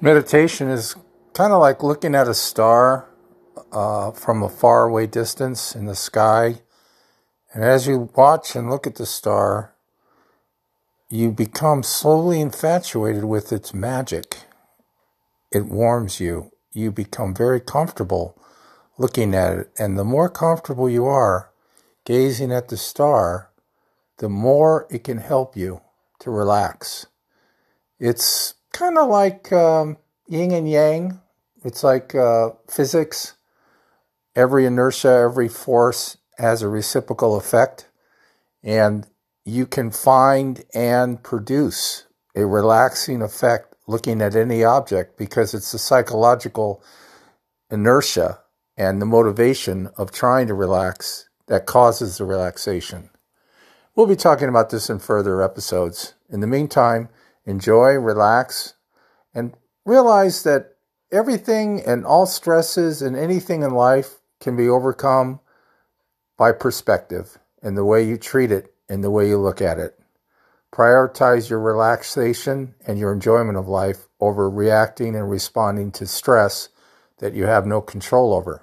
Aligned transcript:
Meditation 0.00 0.68
is 0.68 0.94
kind 1.32 1.52
of 1.52 1.60
like 1.60 1.82
looking 1.82 2.14
at 2.14 2.28
a 2.28 2.34
star 2.34 3.08
uh, 3.72 4.12
from 4.12 4.44
a 4.44 4.48
faraway 4.48 5.08
distance 5.08 5.74
in 5.74 5.86
the 5.86 5.96
sky. 5.96 6.60
And 7.52 7.64
as 7.64 7.88
you 7.88 8.08
watch 8.14 8.54
and 8.54 8.70
look 8.70 8.86
at 8.86 8.94
the 8.94 9.06
star, 9.06 9.74
you 11.08 11.32
become 11.32 11.82
slowly 11.82 12.40
infatuated 12.40 13.24
with 13.24 13.52
its 13.52 13.74
magic. 13.74 14.36
It 15.50 15.66
warms 15.66 16.20
you. 16.20 16.52
You 16.72 16.92
become 16.92 17.34
very 17.34 17.58
comfortable 17.60 18.40
looking 18.98 19.34
at 19.34 19.58
it. 19.58 19.70
And 19.80 19.98
the 19.98 20.04
more 20.04 20.28
comfortable 20.28 20.88
you 20.88 21.06
are 21.06 21.50
gazing 22.04 22.52
at 22.52 22.68
the 22.68 22.76
star, 22.76 23.50
the 24.18 24.28
more 24.28 24.86
it 24.90 25.02
can 25.02 25.18
help 25.18 25.56
you 25.56 25.80
to 26.20 26.30
relax. 26.30 27.06
It's 27.98 28.54
kind 28.78 28.96
of 28.96 29.08
like 29.08 29.52
um, 29.52 29.96
yin 30.28 30.52
and 30.52 30.70
yang. 30.70 31.20
It's 31.64 31.82
like 31.82 32.14
uh, 32.14 32.50
physics. 32.70 33.34
Every 34.36 34.66
inertia, 34.66 35.08
every 35.08 35.48
force 35.48 36.16
has 36.38 36.62
a 36.62 36.68
reciprocal 36.68 37.36
effect, 37.36 37.88
and 38.62 39.04
you 39.44 39.66
can 39.66 39.90
find 39.90 40.62
and 40.72 41.20
produce 41.20 42.04
a 42.36 42.46
relaxing 42.46 43.20
effect 43.20 43.74
looking 43.88 44.22
at 44.22 44.36
any 44.36 44.62
object 44.62 45.18
because 45.18 45.54
it's 45.54 45.72
the 45.72 45.78
psychological 45.78 46.80
inertia 47.70 48.38
and 48.76 49.02
the 49.02 49.06
motivation 49.06 49.88
of 49.96 50.12
trying 50.12 50.46
to 50.46 50.54
relax 50.54 51.28
that 51.48 51.66
causes 51.66 52.18
the 52.18 52.24
relaxation. 52.24 53.10
We'll 53.96 54.06
be 54.06 54.14
talking 54.14 54.48
about 54.48 54.70
this 54.70 54.88
in 54.88 55.00
further 55.00 55.42
episodes. 55.42 56.14
In 56.30 56.38
the 56.38 56.46
meantime, 56.46 57.08
enjoy, 57.44 57.94
relax, 57.94 58.74
and 59.38 59.54
realize 59.86 60.42
that 60.42 60.74
everything 61.12 61.80
and 61.86 62.04
all 62.04 62.26
stresses 62.26 63.00
and 63.00 63.16
anything 63.16 63.62
in 63.62 63.70
life 63.70 64.16
can 64.40 64.56
be 64.56 64.68
overcome 64.68 65.40
by 66.36 66.52
perspective 66.52 67.38
and 67.62 67.76
the 67.76 67.84
way 67.84 68.02
you 68.02 68.18
treat 68.18 68.50
it 68.50 68.74
and 68.88 69.02
the 69.02 69.10
way 69.10 69.28
you 69.28 69.38
look 69.38 69.62
at 69.62 69.78
it. 69.78 69.98
Prioritize 70.72 71.48
your 71.48 71.60
relaxation 71.60 72.74
and 72.86 72.98
your 72.98 73.12
enjoyment 73.12 73.56
of 73.56 73.68
life 73.68 74.08
over 74.20 74.50
reacting 74.50 75.14
and 75.14 75.30
responding 75.30 75.90
to 75.92 76.06
stress 76.06 76.68
that 77.18 77.34
you 77.34 77.46
have 77.46 77.66
no 77.66 77.80
control 77.80 78.34
over. 78.34 78.62